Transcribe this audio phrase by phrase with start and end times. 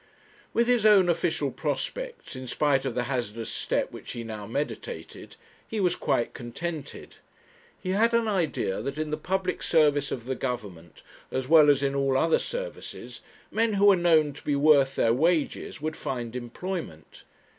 [0.51, 5.35] With his own official prospects, in spite of the hazardous step which he now meditated,
[5.67, 7.17] he was quite contented.
[7.79, 11.83] He had an idea that in the public service of the Government, as well as
[11.83, 16.35] in all other services, men who were known to be worth their wages would find
[16.35, 17.23] employment.